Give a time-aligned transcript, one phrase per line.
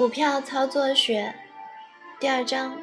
[0.00, 1.34] 股票操作学
[2.18, 2.80] 第二章：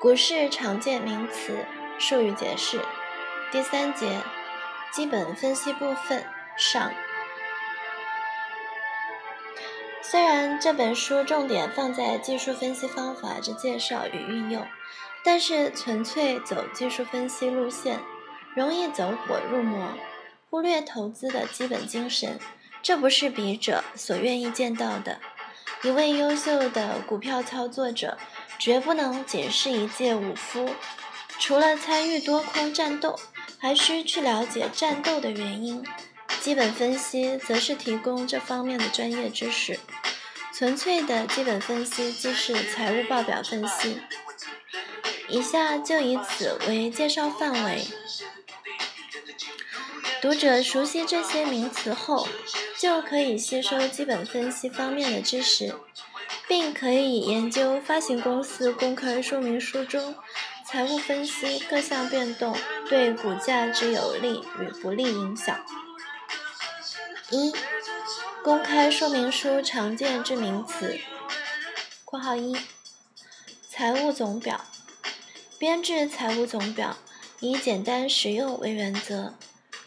[0.00, 1.56] 股市常见名词、
[2.00, 2.80] 术语解释。
[3.52, 4.20] 第三节：
[4.90, 6.24] 基本分析部分
[6.56, 6.92] 上。
[10.02, 14.66] 虽然这本书重点放在技术分析方法之介绍与运用，
[15.22, 18.00] 但是纯粹走技术分析路线，
[18.56, 19.90] 容易走火入魔，
[20.50, 22.40] 忽略投资的基本精神，
[22.82, 25.20] 这不是笔者所愿意见到的。
[25.82, 28.18] 一位优秀的股票操作者，
[28.58, 30.74] 绝不能仅是一介武夫。
[31.38, 33.18] 除了参与多空战斗，
[33.58, 35.84] 还需去了解战斗的原因。
[36.40, 39.78] 基本分析则是提供这方面的专业知识。
[40.52, 44.00] 纯粹的基本分析即是财务报表分析。
[45.28, 47.86] 以下就以此为介绍范围。
[50.20, 52.26] 读者熟悉这些名词后，
[52.78, 55.74] 就可以吸收基本分析方面的知识，
[56.46, 60.14] 并可以研究发行公司公开说明书中
[60.64, 62.56] 财务分析各项变动
[62.88, 65.58] 对股价之有利与不利影响。
[67.30, 67.52] 一、
[68.44, 70.96] 公开说明书常见之名词
[72.06, 72.56] （括号一）
[73.68, 74.64] 财务总表，
[75.58, 76.96] 编制财务总表
[77.40, 79.34] 以简单实用为原则。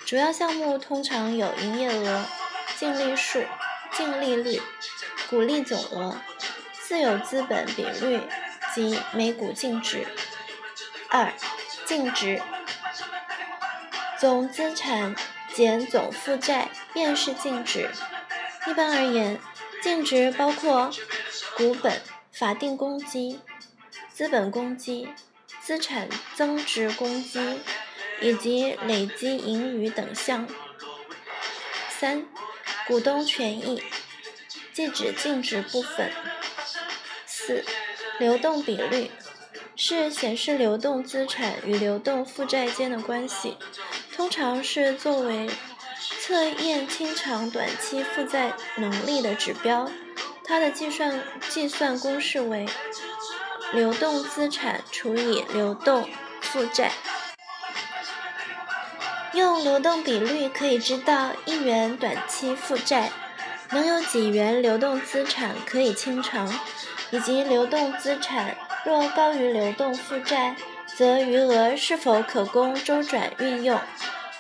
[0.06, 2.26] 主要项目通常有营业额、
[2.82, 3.44] 净利数、
[3.92, 4.60] 净利率、
[5.30, 6.18] 股利总额、
[6.82, 8.22] 自有资本比率
[8.74, 10.08] 及每股净值。
[11.08, 11.32] 二、
[11.86, 12.42] 净值，
[14.20, 15.16] 总资产
[15.54, 17.92] 减总负债便是净值。
[18.66, 19.40] 一般而言，
[19.84, 20.90] 净值包括
[21.56, 22.02] 股本、
[22.32, 23.40] 法定公积、
[24.10, 25.08] 资本公积、
[25.62, 27.60] 资产增值公积。
[28.24, 30.48] 以及累积盈余等项。
[31.90, 32.24] 三、
[32.92, 33.82] 股东权益，
[34.74, 36.12] 即指净值部分。
[37.26, 37.64] 四、
[38.20, 39.10] 流动比率，
[39.78, 43.56] 是显示流动资产与流动负债间的关系，
[44.14, 45.50] 通常是作为
[46.20, 49.90] 测验清偿短期负债能力的指标。
[50.44, 52.68] 它的计算计算公式为
[53.72, 56.10] 流动资产除以流动
[56.42, 56.92] 负债。
[59.34, 63.10] 用流动比率可以知道一元短期负债
[63.70, 66.54] 能有几元流动资产可以清偿，
[67.12, 70.56] 以及流动资产若高于流动负债，
[70.98, 73.80] 则余额是否可供周转运用。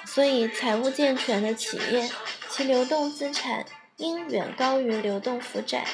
[0.06, 2.10] 所以，财务健全的企业，
[2.50, 3.66] 其流动资产
[3.96, 5.86] 应远高于流动负债。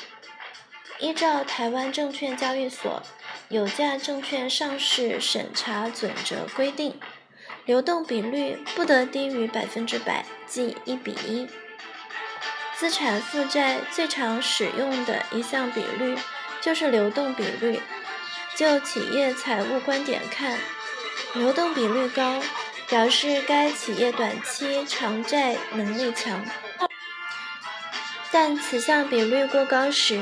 [0.99, 3.03] 依照台湾证券交易所
[3.49, 6.99] 有价证券上市审查准则规定。
[7.67, 11.49] 流动比率不得低于百分之百，即一比一。
[12.77, 16.17] 资产负债最常使用的一项比率
[16.61, 17.81] 就是流动比率。
[18.55, 20.57] 就企业财务观点看，
[21.33, 22.41] 流动比率高，
[22.87, 26.39] 表示该企业短期偿债能力强；
[28.31, 30.21] 但此项比率过高时，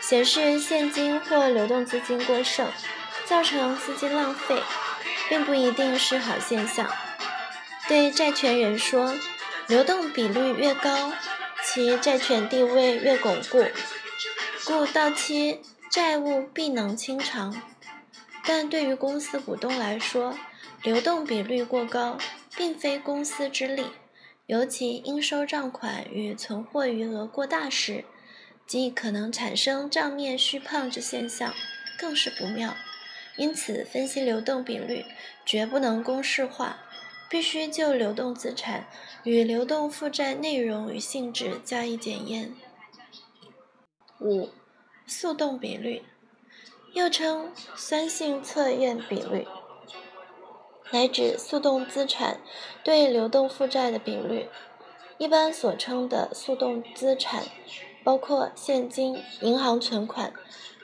[0.00, 2.68] 显示现金或流动资金过剩，
[3.24, 4.62] 造成资金浪费。
[5.28, 6.90] 并不一定是好现象。
[7.86, 9.14] 对债权人说，
[9.66, 11.12] 流动比率越高，
[11.64, 13.64] 其债权地位越巩固，
[14.64, 17.62] 故到期债务必能清偿。
[18.46, 20.38] 但对于公司股东来说，
[20.82, 22.18] 流动比率过高，
[22.54, 23.86] 并非公司之利，
[24.46, 28.04] 尤其应收账款与存货余额过大时，
[28.66, 31.54] 即可能产生账面虚胖之现象，
[31.98, 32.74] 更是不妙。
[33.36, 35.04] 因此，分析流动比率
[35.44, 36.84] 绝不能公式化，
[37.28, 38.86] 必须就流动资产
[39.24, 42.54] 与流动负债内容与性质加以检验。
[44.20, 44.50] 五、
[45.06, 46.02] 速动比率，
[46.92, 49.46] 又称酸性测验比率，
[50.92, 52.40] 乃指速动资产
[52.84, 54.48] 对流动负债的比率。
[55.18, 57.44] 一般所称的速动资产，
[58.02, 60.32] 包括现金、银行存款。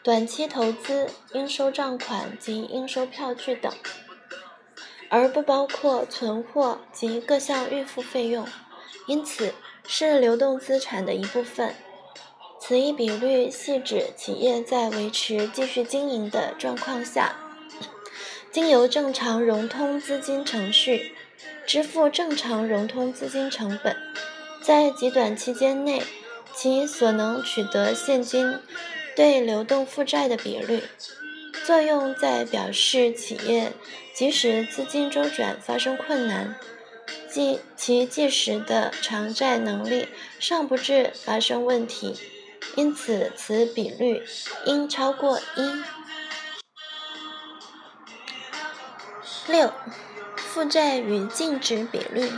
[0.03, 3.71] 短期投资、应收账款及应收票据等，
[5.11, 8.49] 而不包括存货及各项预付费用，
[9.07, 9.53] 因此
[9.87, 11.75] 是流动资产的一部分。
[12.59, 17.37] 此一比率系指企业在维持继续经营的状况下，
[18.51, 21.15] 经由正常融通资金程序
[21.67, 23.95] 支付正常融通资金成本，
[24.63, 26.03] 在极短期间内
[26.55, 28.59] 其所能取得现金。
[29.21, 30.83] 对流动负债的比率
[31.67, 33.71] 作用在表示企业
[34.15, 36.59] 即使资金周转发生困难，
[37.31, 40.09] 即其即时的偿债能力
[40.39, 42.17] 尚不至发生问题，
[42.77, 44.23] 因此此比率
[44.65, 45.71] 应超过一。
[49.47, 49.71] 六，
[50.35, 52.33] 负债与净值比率，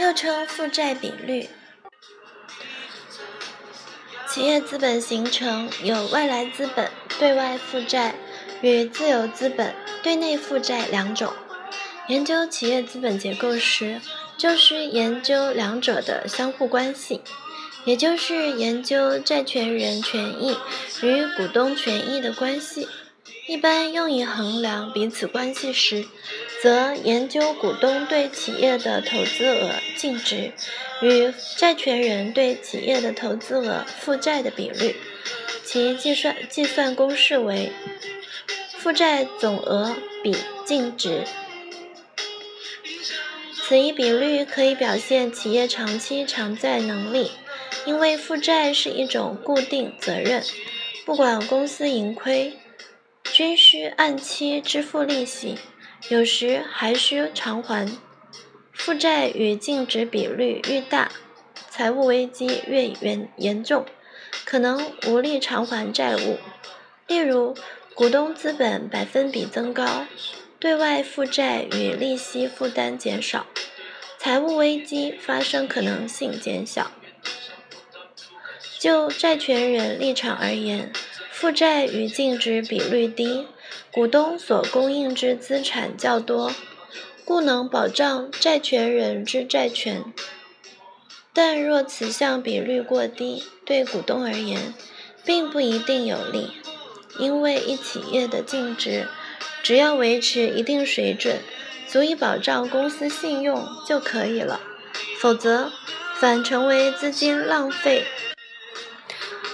[0.00, 1.48] 又称负债比率。
[4.32, 8.14] 企业资本形成有外来资本对外负债
[8.62, 11.34] 与自有资本对内负债两种。
[12.08, 14.00] 研究企业资本结构时，
[14.38, 17.20] 就需研究两者的相互关系，
[17.84, 20.56] 也就是研究债权人权益
[21.02, 22.88] 与股东权益的关系。
[23.52, 26.06] 一般用以衡量彼此关系时，
[26.62, 30.54] 则研究股东对企业的投资额净值
[31.02, 34.96] 与债权人对企业的投资额负债的比率，
[35.66, 37.70] 其计算计算公式为
[38.78, 40.34] 负债总额比
[40.64, 41.24] 净值。
[43.62, 47.30] 此一比率可以表现企业长期偿债能力，
[47.84, 50.42] 因为负债是一种固定责任，
[51.04, 52.54] 不管公司盈亏，
[53.42, 55.58] 均需按期支付利息。
[56.08, 57.90] 有时还需偿还，
[58.72, 61.10] 负债与净值比率愈大，
[61.68, 63.84] 财务危机越严严重，
[64.44, 66.38] 可能无力偿还债务。
[67.08, 67.56] 例如，
[67.96, 70.06] 股东资本百分比增高，
[70.60, 73.46] 对外负债与利息负担减少，
[74.18, 76.92] 财务危机发生可能性减小。
[78.78, 80.92] 就债权人立场而言，
[81.42, 83.48] 负债与净值比率低。
[83.90, 86.54] 股东所供应之资产较多，
[87.24, 90.04] 故能保障债权人之债权。
[91.32, 94.72] 但若此项比率过低，对股东而言，
[95.24, 96.52] 并不一定有利，
[97.18, 99.08] 因为一企业的净值
[99.64, 101.40] 只要维持一定水准，
[101.88, 104.60] 足以保障公司信用就可以了，
[105.18, 105.72] 否则
[106.20, 108.04] 反成为资金浪费。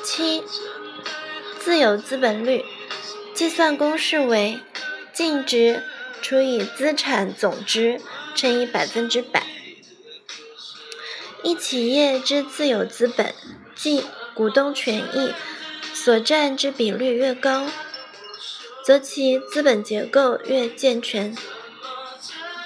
[0.04, 0.42] 七，
[1.60, 2.64] 自有资本率。
[3.34, 4.58] 计算公式为
[5.12, 5.84] 净值
[6.20, 8.00] 除以资产总值
[8.34, 9.46] 乘以百分之百。
[11.44, 13.32] 一企业之自有资本，
[13.76, 15.32] 即股东权益
[15.94, 17.70] 所占之比率越高，
[18.84, 21.32] 则其资本结构越健全。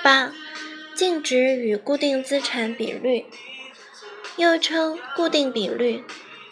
[0.02, 0.32] 八、
[0.94, 3.26] 净值与固定资产比率，
[4.36, 6.02] 又称固定比率，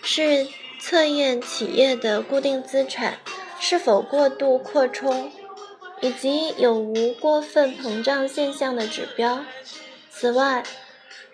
[0.03, 0.47] 是
[0.81, 3.19] 测验企业的固定资产。
[3.63, 5.31] 是否过度扩充，
[6.01, 9.45] 以及有无过分膨胀现象的指标。
[10.11, 10.65] 此外，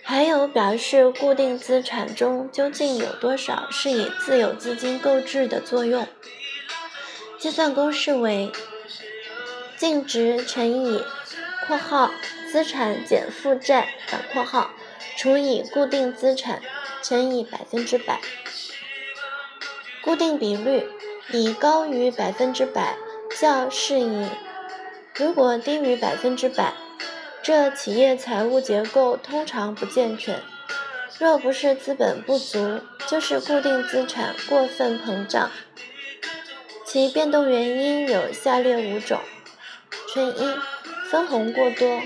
[0.03, 6.09] 还有表示固定资产中究竟有多少是以自有资金购置的作用。
[7.39, 8.51] 计算公式为
[9.77, 11.05] 净值乘以
[11.69, 12.11] （括号
[12.51, 14.73] 资产减负债反括号）
[15.17, 16.61] 除以固定资产
[17.05, 18.21] 乘以百分之百。
[20.07, 20.89] 固定比率。
[21.33, 22.97] 以高于百分之百
[23.41, 24.29] 较适宜，
[25.17, 26.73] 如果低于百分之百，
[27.43, 30.41] 这企业财务结构通常不健全。
[31.19, 35.51] 若不是资本不足，就是固定资产过分膨胀。
[36.85, 39.19] 其变动原因有下列五种：
[40.15, 40.57] 圈一，
[41.11, 42.01] 分红过多；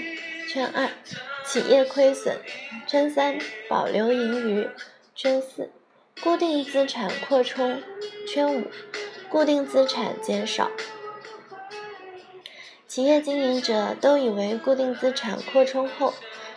[0.49, 0.89] 圈二，
[1.45, 2.37] 企业亏损；
[2.87, 3.39] 圈三，
[3.69, 4.69] 保留盈余；
[5.15, 5.71] 圈四，
[6.23, 7.81] 固定资产扩充；
[8.27, 8.65] 圈五。
[9.29, 10.73] 固定资产减少，
[12.89, 16.13] 企业经营者都以为固定资产扩充后，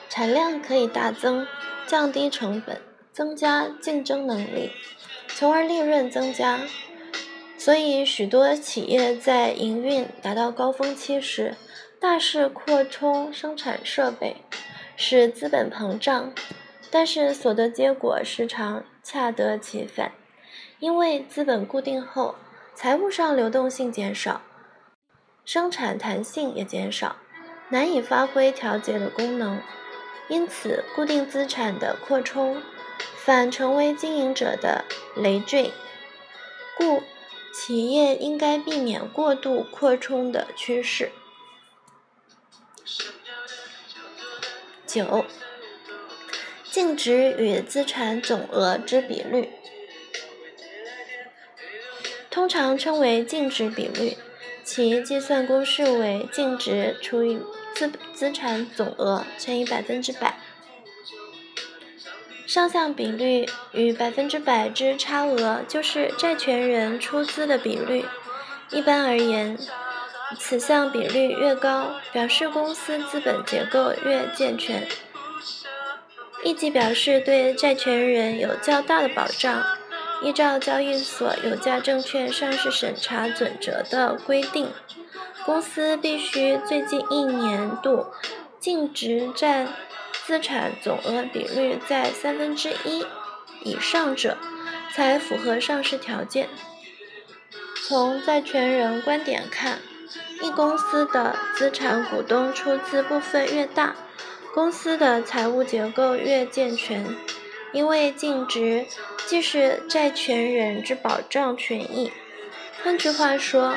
[0.10, 1.46] 产量可以大增，
[1.86, 4.72] 降低成本，增加竞争能力，
[5.28, 6.62] 从而利润增加。
[7.60, 11.56] 所以，许多企业在营运达到高峰期时，
[12.00, 14.38] 大肆扩充生产设备，
[14.96, 16.34] 使资本膨胀，
[16.90, 20.14] 但是所得结果时常恰得其反，
[20.80, 22.36] 因为资本固定后。
[22.76, 24.42] 财务上流动性减少，
[25.46, 27.18] 生产弹性也减少，
[27.70, 29.62] 难以发挥调节的功能，
[30.28, 32.64] 因此固定资产的扩充
[33.16, 35.72] 反成为经营者的累赘，
[36.76, 37.04] 故
[37.54, 41.12] 企业应该避免过度扩充的趋势。
[44.88, 45.26] 九，
[46.74, 49.52] 净值与资产总额之比率。
[52.32, 54.18] 通常称为净值比率，
[54.64, 57.40] 其计算公式为净值除以
[57.76, 60.40] 资资产总额乘以百分之百。
[62.48, 68.04] 上项比率与百分之百之差额就是债权人出资的比率。
[68.72, 69.56] 一般而言，
[70.40, 74.88] 此项比率越高，表示公司资本结构越健全，
[76.44, 79.64] 亦即表示对债权人有较大的保障。
[80.22, 84.70] 依照交易所有价证券上市审查准则的规定，
[85.46, 88.06] 公司必须最近一年度
[88.58, 89.68] 净值占
[90.26, 93.06] 资产总额比率在三分之一
[93.64, 94.38] 以上者，
[94.94, 96.48] 才符合上市条件。
[97.86, 99.80] 从债权人观点看，
[100.42, 103.94] 一公司的资产股东出资部分越大，
[104.54, 107.16] 公司的财务结构越健全。
[107.72, 108.86] 因为净值
[109.26, 112.12] 既是债权人之保障权益，
[112.84, 113.74] 换句话说，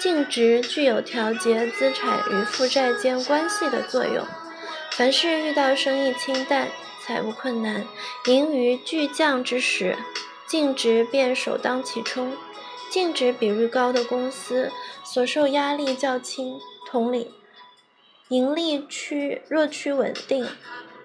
[0.00, 4.26] 净值具有调节资产与负债间关系的作用。
[4.96, 6.66] 凡是遇到生意清淡、
[7.04, 7.86] 财务困难、
[8.24, 9.96] 盈余巨降之时，
[10.48, 12.32] 净值便首当其冲。
[12.90, 14.72] 净值比率高的公司
[15.04, 16.58] 所受压力较轻。
[16.88, 17.30] 同理，
[18.28, 20.46] 盈利趋弱趋稳定。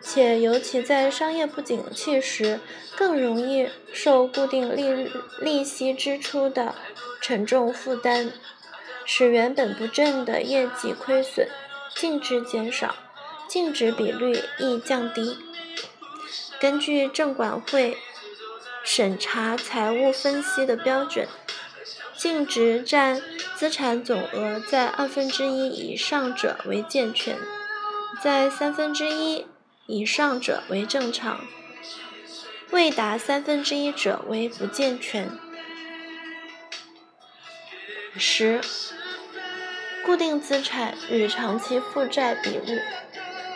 [0.03, 2.59] 且尤其在商业不景气时，
[2.97, 6.73] 更容易受固定利利息支出的
[7.21, 8.31] 沉重负担，
[9.05, 11.47] 使原本不振的业绩亏损，
[11.95, 12.95] 净值减少，
[13.47, 15.37] 净值比率亦降低。
[16.59, 17.95] 根据证管会
[18.83, 21.27] 审查财务分析的标准，
[22.17, 23.21] 净值占
[23.61, 27.37] 资产总额在二分之一以上者为健全，
[28.19, 29.45] 在三分之一。
[29.85, 31.41] 以上者为正常，
[32.71, 35.29] 未达三分之一者为不健全。
[38.17, 38.59] 十、
[40.03, 42.81] 固定资产与长期负债比率。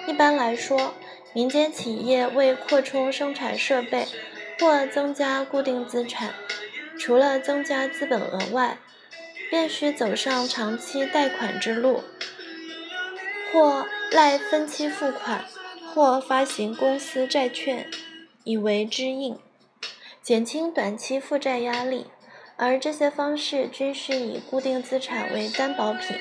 [0.06, 0.94] 一般来说，
[1.34, 4.08] 民间企业为扩充生产设备
[4.60, 6.36] 或增加固定资产，
[7.00, 8.78] 除了增加资本额外，
[9.50, 12.04] 便需走上长期贷款之路，
[13.52, 15.46] 或赖分期付款。
[15.94, 17.90] 或发行公司债券
[18.44, 19.40] 以为支应，
[20.22, 22.08] 减轻短期负债压力，
[22.58, 26.18] 而这些方式均是以固定资产为担保品，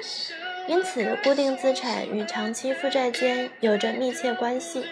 [0.68, 4.84] 因此固定资产与长期负债间有着密切关系。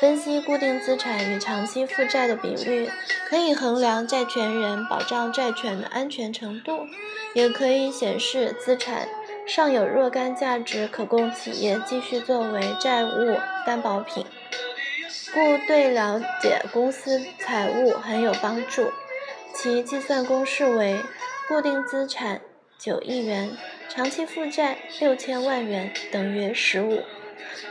[0.00, 2.88] 分析固定资产与长期负债的比率，
[3.28, 6.86] 可以衡量债权人保障债权的安全程度，
[7.38, 9.08] 也可以显示资产。
[9.46, 14.26] 尚有若干价值可供企业继续作为债务担保品，
[15.32, 18.90] 故对了解公司财务很有帮助。
[19.54, 21.00] 其计算公式为：
[21.46, 22.40] 固定资产
[22.76, 23.56] 九亿元，
[23.88, 27.04] 长期负债六千万元，等于十五。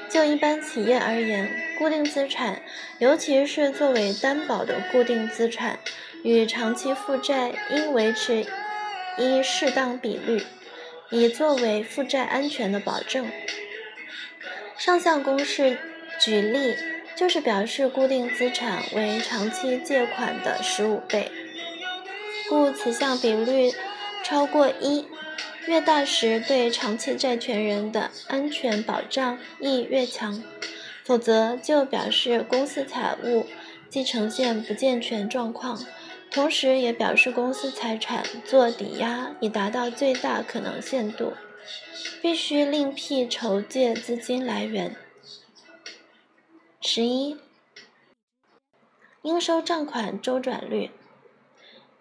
[0.10, 2.62] 就一般企业而言，固定资产，
[3.00, 5.78] 尤其是作为担保的固定资产，
[6.24, 8.46] 与长期负债应维持
[9.18, 10.44] 一适当比率。
[11.10, 13.32] 以作为负债安全的保证。
[14.78, 15.78] 上项公式
[16.20, 16.76] 举例
[17.16, 21.32] 就是表示固定资产为长期借款的十五倍，
[22.50, 23.72] 故此项比率
[24.22, 25.08] 超过一，
[25.66, 30.44] 越大时对长期债权人的安全保障亦越强，
[31.06, 33.48] 否则就表示公司财务
[33.90, 35.82] 既呈现不健全状况。
[36.30, 41.34] 同时也表示公司财产做抵押已达到最大可能限度，
[42.22, 44.96] 必须另辟筹借资金来源。
[46.80, 47.38] 十一，
[49.24, 50.92] 应收账款周转率。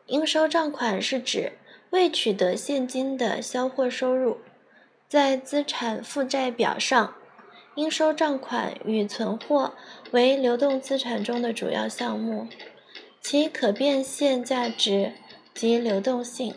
[0.06, 1.54] 应收账款是指
[1.90, 4.38] 未取得现金的销货收入，
[5.08, 7.14] 在资产负债表上，
[7.74, 9.74] 应收账款与存货
[10.10, 12.46] 为流动资产中的主要项目。
[13.28, 15.12] 其可变现价值
[15.52, 16.54] 及流动性，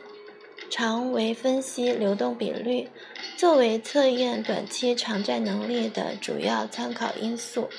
[0.70, 2.90] 常为分析流动比率
[3.36, 7.72] 作为测验短期偿债能力的主要参考因素。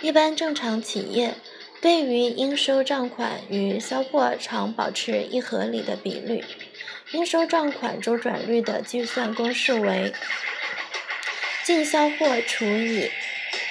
[0.00, 1.34] 一般正常企业
[1.80, 6.44] 对于应收账款与销货常保持一合理的比率。
[7.10, 10.12] 应收账款周转率的计算公式为：
[11.64, 13.10] 净销货除以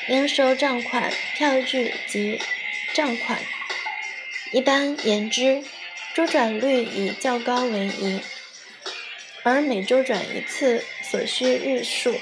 [0.09, 2.38] 应收账款票据及。
[2.93, 3.39] 账款，
[4.51, 5.63] 一般言之，
[6.13, 8.19] 周转率以较高为宜，
[9.43, 12.13] 而每周转一次所需日数，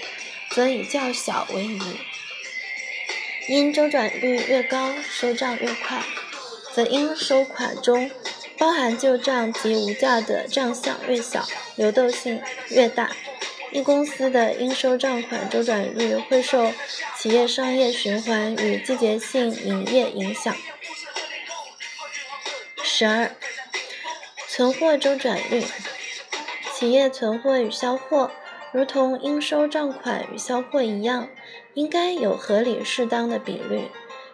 [0.51, 1.81] 则以较小为宜。
[3.47, 6.03] 因周转率越高，收账越快，
[6.75, 8.11] 则应收款中
[8.59, 13.15] 包含旧账及无价的账项越小，流动性越大。
[13.71, 16.71] 一公司的应收账款周转率会受
[17.17, 20.55] 企业商业循环与季节性营业影响。
[22.83, 23.31] 十二，
[24.47, 25.63] 存货周转率，
[26.73, 28.31] 企业存货与销货，
[28.71, 31.29] 如同应收账款与销货一样，
[31.75, 33.89] 应该有合理适当的比率。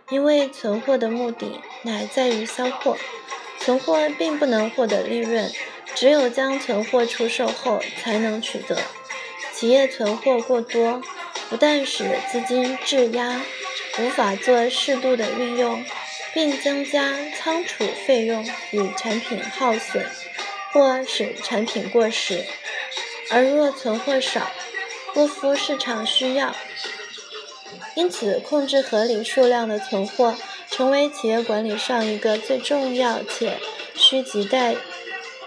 [0.10, 2.96] 因为存货的目的乃在于销货，
[3.60, 5.52] 存货并不能获得利润，
[5.96, 8.78] 只有将存货出售后才能取得。
[9.56, 11.02] 企业存货过多，
[11.50, 13.42] 不但使资金质押，
[14.00, 15.82] 无法做适度的运用，
[16.34, 20.06] 并增加仓储费用与产品耗损，
[20.74, 22.44] 或使产品过时。
[23.32, 24.52] 而若存货少，
[25.14, 26.54] 不符市场需要。
[27.96, 30.36] 因此，控制合理数量的存货，
[30.70, 33.58] 成为企业管理上一个最重要且
[33.96, 34.76] 需急待，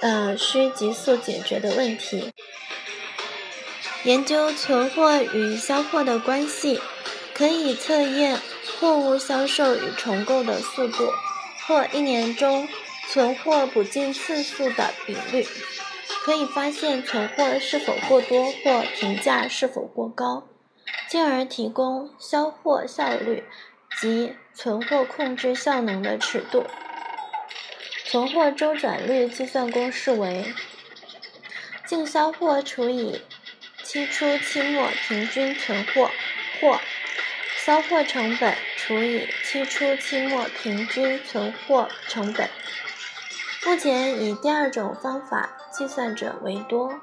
[0.00, 2.32] 呃，需急速解决的问题。
[4.08, 6.80] 研究存货与销货的关系，
[7.34, 8.40] 可以测验
[8.80, 11.12] 货物销售与重购的速度，
[11.66, 12.66] 或一年中
[13.10, 15.46] 存货补进次数的比率，
[16.24, 20.48] 可以发现存货是否过多或评价是否过高。
[21.06, 23.44] 进而提供销货效率
[24.00, 26.64] 及存货控制效能的尺度。
[28.06, 30.54] 存货周转率计算公式为：
[31.86, 33.20] 净销货除以
[33.90, 36.10] 期初期末平均存货，
[36.60, 36.78] 或
[37.56, 42.50] 销货成本除以期初期末平均存货成本。
[43.64, 47.00] 目前以第二种方法计算者为多。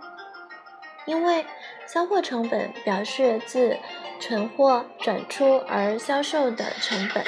[1.07, 1.47] 因为
[1.87, 3.79] 销货成本表示自
[4.21, 7.25] 存货转出而销售的成本，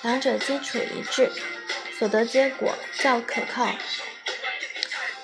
[0.00, 1.30] 两者基础一致，
[1.98, 3.68] 所得结果较可靠。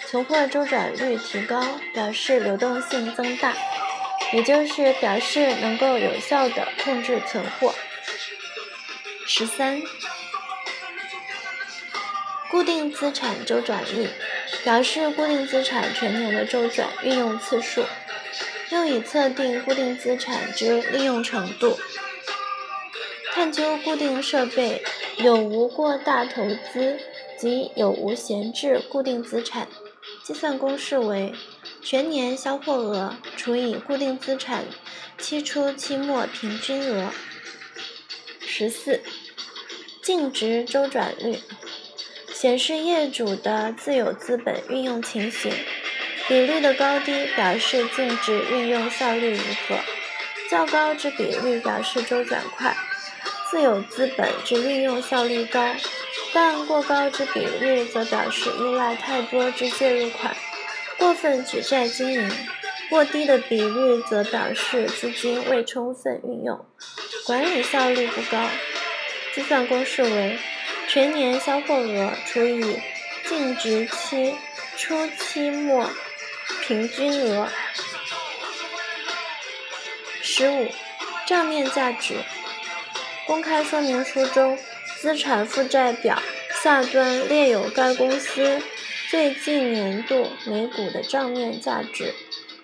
[0.06, 3.54] 存货周转率提高表示流动性增大，
[4.32, 7.74] 也就是表示能够有效的控制存货。
[9.26, 9.82] 十三，
[12.50, 14.08] 固定资产周转率。
[14.64, 17.84] 表示固定资产全年的周转运用次数，
[18.72, 21.78] 用以测定固定资产之利用程度。
[23.32, 24.82] 探究固定设备
[25.16, 26.98] 有无过大投资
[27.38, 29.66] 及有无闲置固定资产，
[30.22, 31.32] 计算公式为：
[31.82, 34.64] 全年销货额除以固定资产
[35.18, 37.10] 期初期末平均额。
[38.40, 39.02] 十四，
[40.02, 41.38] 净值周转率。
[42.32, 45.52] 显示业主的自有资本运用情形，
[46.26, 49.76] 比率的高低表示净值运用效率如何。
[50.50, 52.74] 较高之比率表示周转快，
[53.50, 55.74] 自有资本之运用效率高；
[56.32, 60.34] 但过高之比率则表示依赖太多之介入款，
[61.00, 62.30] 过分举债经营；
[62.88, 66.64] 过低的比率则表示资金未充分运用，
[67.26, 68.46] 管理效率不高。
[69.34, 70.38] 计算公式为。
[70.92, 72.80] 全年销货额除以
[73.28, 74.34] 净值期
[74.76, 75.88] 初期末
[76.62, 77.48] 平均额。
[80.20, 80.66] 十五，
[81.28, 82.16] 账面价值。
[83.24, 84.58] 公开说明书中
[84.98, 86.20] 资产负债表
[86.60, 88.60] 下端列有该公司
[89.10, 92.14] 最近年度每股的账面价值，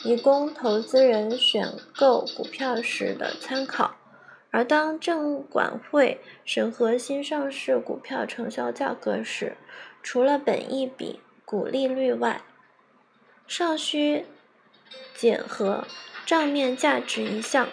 [0.05, 3.97] 以供投资人选购股票时的参考。
[4.53, 9.57] 而当证管会审核新上市股票承销价格时，
[10.05, 12.41] 除了本益比、股利率外，
[13.49, 14.25] 尚需
[15.17, 15.85] 检核
[16.25, 17.69] 账面价值一项。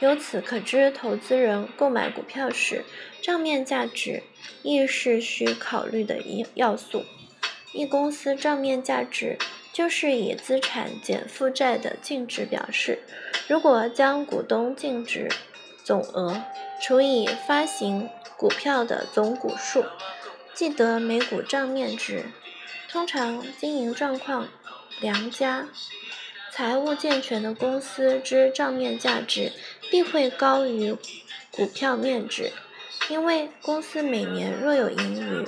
[0.00, 2.86] 由此可知，投资人购买股票时，
[3.20, 4.22] 账面价值
[4.62, 7.04] 亦是需考虑的一要素。
[7.76, 9.36] 一公司账面价值
[9.70, 13.00] 就是以资产减负债的净值表示。
[13.46, 15.28] 如果将股东净值
[15.84, 16.42] 总额
[16.82, 19.84] 除以发行股票的总股数，
[20.54, 22.24] 即得每股账面值。
[22.88, 24.48] 通常经营状况
[25.00, 25.68] 良佳、
[26.50, 29.52] 财务健全的公司之账面价值
[29.90, 30.96] 必会高于
[31.50, 32.50] 股票面值，
[33.10, 35.46] 因为公司每年若有盈余，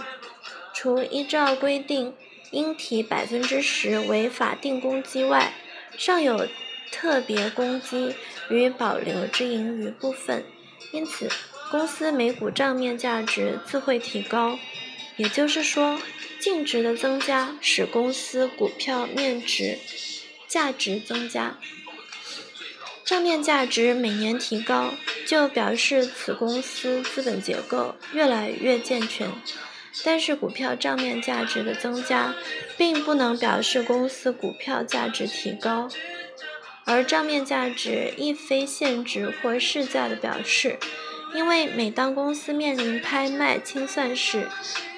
[0.81, 2.15] 除依照规定
[2.53, 5.53] 应提百分之十为法定公积外，
[5.97, 6.47] 尚有。
[6.91, 8.15] 特别公积
[8.49, 10.43] 与保留之盈余部分，
[10.91, 11.29] 因此
[11.71, 14.59] 公司每股账面价值自会提高。
[15.19, 16.01] 也就是说，
[16.41, 19.79] 净值的增加使公司股票面值
[20.47, 21.59] 价值增加。
[23.05, 24.95] 账面价值每年提高，
[25.27, 29.31] 就表示此公司资本结构越来越健全。
[30.05, 32.35] 但是股票账面价值的增加，
[32.77, 35.89] 并不能表示公司股票价值提高。
[36.85, 40.79] 而账面价值亦非现值或市价的表示，
[41.35, 44.49] 因为每当公司面临拍卖清算时，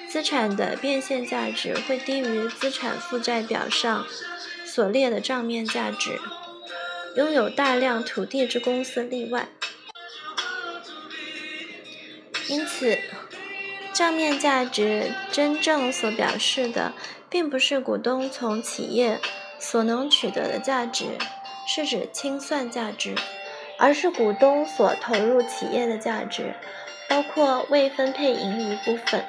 [0.09, 4.05] 资产的变现价值会低于资产负债表上
[4.65, 6.19] 所列的账面价值。
[7.17, 9.49] 拥有大量土地之公司例外。
[12.47, 12.97] 因此，
[14.01, 16.91] 账面价值真正所表示的，
[17.29, 19.19] 并不是股东从企业
[19.59, 21.05] 所能取得的价值，
[21.67, 23.13] 是指清算价值，
[23.77, 26.55] 而是股东所投入企业的价值，
[27.07, 29.23] 包括未分配盈余部分。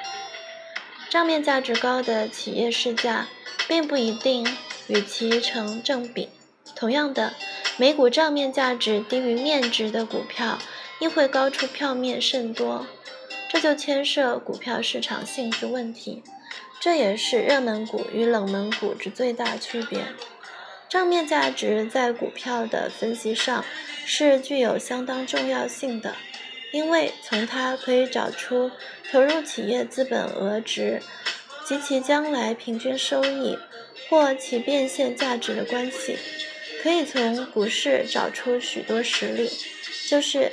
[1.11, 3.29] 账面价值高的企业市价，
[3.69, 4.57] 并不一定
[4.87, 6.31] 与其成正比。
[6.75, 7.35] 同样的，
[7.77, 10.59] 每股账面价值低于面值的股票，
[10.99, 12.87] 亦会高出票面甚多。
[13.53, 16.23] 这就牵涉股票市场性质问题，
[16.81, 20.07] 这也是热门股与冷门股之最大区别。
[20.89, 23.63] 账面价值在股票的分析上
[24.07, 26.15] 是具有相当重要性的，
[26.73, 28.71] 因为从它可以找出
[29.11, 31.03] 投入企业资本额值
[31.67, 33.59] 及其将来平均收益
[34.09, 36.17] 或其变现价值的关系。
[36.83, 39.51] 可以从股市找出许多实例，
[40.09, 40.51] 就是。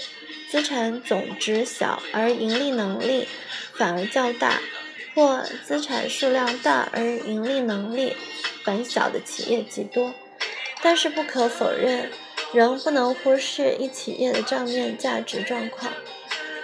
[0.49, 3.27] 资产总值小而盈利能力
[3.75, 4.59] 反而较大，
[5.13, 8.15] 或资产数量大而盈利能力
[8.63, 10.11] 反小的企业极多。
[10.81, 12.09] 但是不可否认，
[12.51, 15.93] 仍不能忽视一企业的账面价值状况，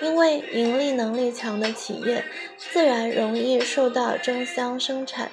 [0.02, 2.26] 因为盈利能力强的企业
[2.58, 5.30] 自然容易受到争相生产，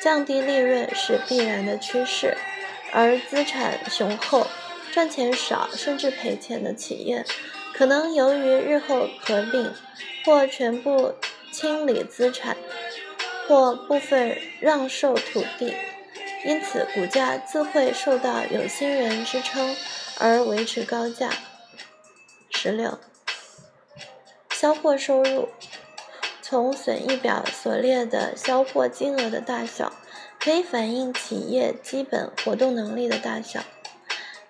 [0.00, 2.36] 降低利润是必然的趋势，
[2.92, 4.48] 而资产雄厚、
[4.92, 7.24] 赚钱少甚至赔钱的企业。
[7.72, 9.72] 可能由于日后合并，
[10.24, 11.14] 或全部
[11.50, 12.56] 清理资产，
[13.48, 15.74] 或部分让售土地，
[16.44, 19.74] 因此股价自会受到有心人支撑
[20.18, 21.30] 而维持高价。
[22.50, 22.98] 十六，
[24.50, 25.48] 销货收入，
[26.42, 29.90] 从损益表所列的销货金额的大小，
[30.38, 33.60] 可以反映企业基本活动能力的大小，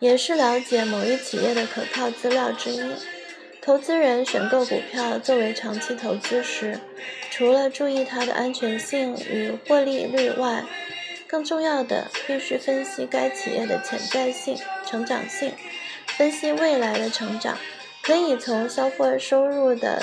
[0.00, 2.80] 也是了解某一企业的可靠资料之一。
[3.60, 6.80] 投资人选购股票作为长期投资时，
[7.30, 10.64] 除了注意它的安全性与获利率外，
[11.26, 15.52] 更重要的必须分析该企业的潜在性、成长性，
[16.06, 17.58] 分析未来的成长，
[18.02, 20.02] 可以从销货收入的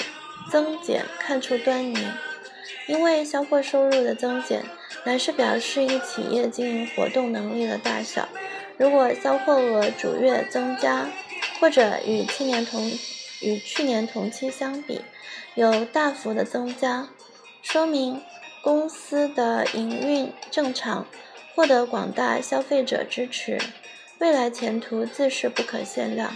[0.52, 1.98] 增减看出端倪。
[2.86, 4.64] 因为销货收入的增减，
[5.04, 8.30] 乃是表示一企业经营活动能力的大小。
[8.78, 11.10] 如果销货额逐月增加，
[11.60, 12.92] 或者与去年同
[13.42, 15.02] 与去年同期相比，
[15.56, 17.10] 有大幅的增加，
[17.62, 18.22] 说明
[18.62, 21.08] 公司的营运正常，
[21.56, 23.60] 获得广大消费者支持，
[24.20, 26.36] 未来前途自是不可限量。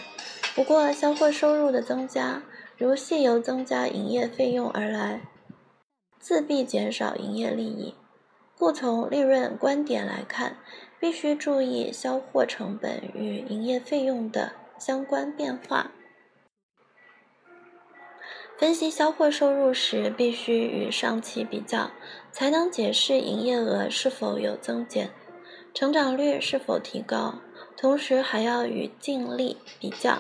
[0.55, 2.41] 不过，销货收入的增加，
[2.77, 5.21] 如系由增加营业费用而来，
[6.19, 7.95] 自必减少营业利益，
[8.57, 10.57] 故从利润观点来看，
[11.01, 15.89] 必须注意销货成本与营业费用的相关变化。
[18.55, 21.89] 分析销货收入时，必须与上期比较，
[22.31, 25.09] 才能解释营业额是否有增减，
[25.73, 27.41] 成长率是否提高。
[27.75, 30.19] 同时，还要与净利比较，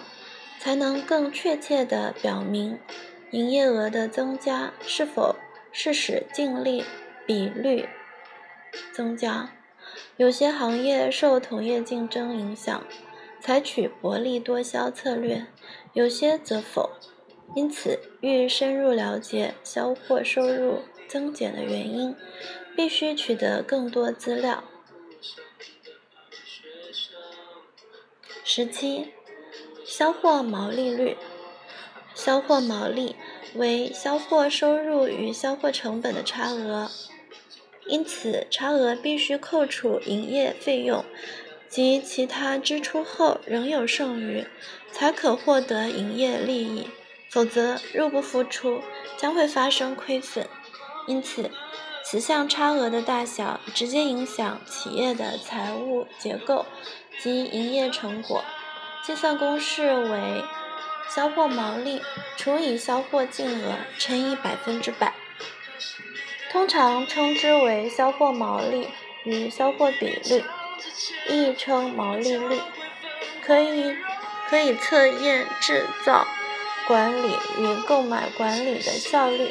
[0.59, 2.79] 才能更确切地表明
[3.29, 5.35] 营业额的增加是否
[5.71, 6.83] 是使净利
[7.27, 7.87] 比率
[8.91, 9.51] 增加。
[10.21, 12.85] 有些行业受同业竞争影响，
[13.39, 15.47] 采取薄利多销策略；
[15.93, 16.91] 有些则否。
[17.55, 22.15] 因此，欲深入了解销货收入增减的原因，
[22.75, 24.63] 必须取得更多资料。
[28.43, 29.11] 十七，
[29.83, 31.17] 销货毛利率。
[32.13, 33.15] 销货毛利
[33.55, 36.91] 为销货收入与销货成本的差额，
[37.87, 41.03] 因此差额必须扣除营业费用
[41.67, 44.45] 及其他支出后仍有剩余，
[44.91, 46.89] 才可获得营业利益。
[47.29, 48.81] 否则，入不敷出，
[49.17, 50.49] 将会发生亏损。
[51.07, 51.49] 因此，
[52.03, 56.65] 此项差额的大小直接影响企业的财务结构
[57.21, 58.43] 及营业成果。
[59.03, 60.43] 计算公式为：
[61.09, 62.01] 销货毛利
[62.35, 65.15] 除以销货净额乘以百分之百，
[66.51, 68.89] 通常称之为销货毛利
[69.23, 70.43] 与销货比率，
[71.29, 72.59] 亦称毛利率。
[73.41, 73.95] 可以
[74.49, 76.27] 可以测验制造。
[76.87, 79.49] 管理与购买管理的效率，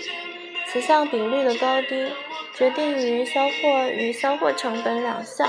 [0.69, 2.13] 此项比率的高低
[2.55, 5.49] 决定于销货与销货成本两项。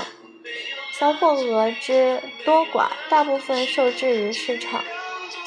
[0.98, 4.82] 销货额之多寡，大部分受制于市场，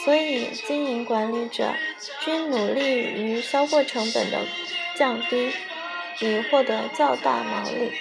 [0.03, 1.73] 所以经营管理者
[2.19, 4.41] 均努力于销货成本的
[4.95, 5.51] 降低，
[6.21, 7.91] 以获得较大毛利。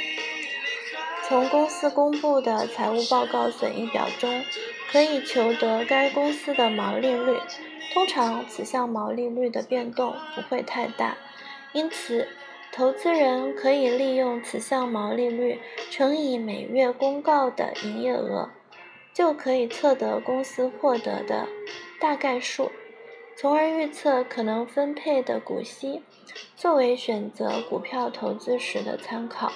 [1.27, 4.44] 从公司公布的财务报告损益表中，
[4.92, 7.38] 可以求得该公司的毛利率。
[7.92, 11.16] 通常此项毛利率的变动不会太大，
[11.72, 12.29] 因此
[12.72, 18.50] 投资人可以利用此项毛利率乘以每月公告的营业额，
[19.12, 21.46] 就可以测得公司获得的
[22.00, 22.72] 大概数，
[23.37, 26.03] 从而预测可能分配的股息，
[26.57, 29.53] 作为选择股票投资时的参考。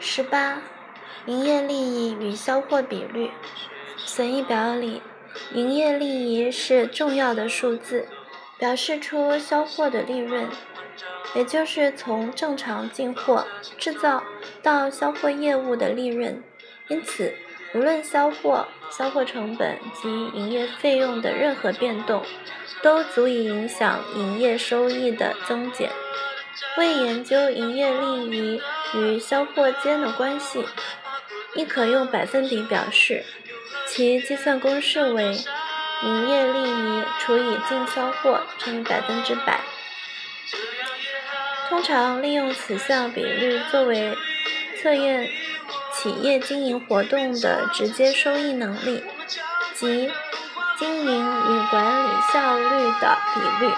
[0.00, 0.62] 十八，
[1.26, 3.30] 营业利益与销货比率。
[3.96, 5.00] 损益表里，
[5.52, 8.06] 营业利益是重要的数字，
[8.58, 10.48] 表示出销货的利润，
[11.34, 13.46] 也就是从正常进货、
[13.78, 14.22] 制造
[14.62, 16.42] 到销货业务的利润。
[16.88, 17.34] 因此，
[17.74, 22.24] 无论销货、销货成本及营业费用的任何变动，
[22.82, 25.90] 都足以影响营业收益的增减。
[26.78, 28.62] 为研究营业利益
[28.94, 30.64] 与销货间的关系，
[31.54, 33.24] 亦可用百分比表示。
[33.86, 35.36] 其计算公式为
[36.02, 39.60] 营业利益除以净销货乘以百分之百。
[41.68, 44.16] 通常利用此项比率作为
[44.80, 45.28] 测验
[46.04, 49.02] 企业经营活动的直接收益能力
[49.72, 50.10] 及
[50.78, 53.72] 经营与管理效率的比率。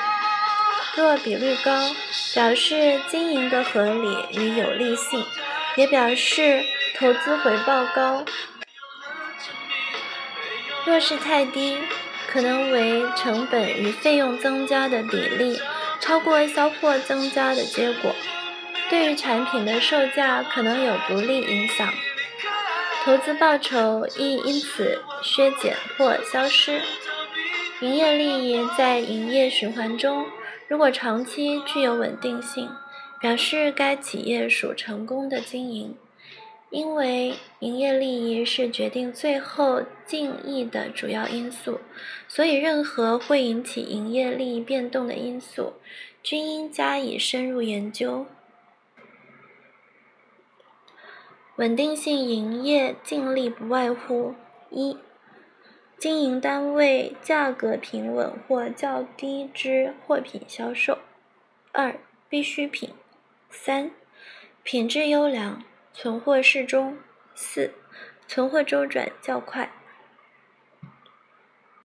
[0.97, 1.93] 若比率高，
[2.35, 5.25] 表示经营的合理与有利性，
[5.77, 6.65] 也表示
[6.99, 8.25] 投资回报高。
[10.85, 11.79] 若是太低，
[12.27, 15.61] 可能为成本与费用增加的比例
[16.01, 18.13] 超过销货增加的结果，
[18.91, 21.89] 对于产品的售价可能有不利影响，
[23.07, 26.81] 投资报酬亦因此削减或消失。
[27.81, 30.27] 营业利益在营业循环中，
[30.67, 32.69] 如果长期具有稳定性，
[33.21, 35.95] 表示该企业属成功的经营。
[36.71, 41.79] 因为营业利益是决定最后净益的主要因素，
[42.27, 45.75] 所以任何会引起营业利益变动的因素，
[46.25, 48.27] 均应加以深入研究。
[51.57, 54.35] 稳定性营业净利不外乎：
[54.71, 54.97] 一、
[55.99, 60.99] 经营单位价格平稳或较低之货品销售；
[61.73, 62.91] 二、必需品；
[63.51, 63.91] 三、
[64.63, 65.63] 品质优良。
[65.99, 66.99] 存货适中，
[67.35, 67.73] 四，
[68.29, 69.76] 存货周转较快。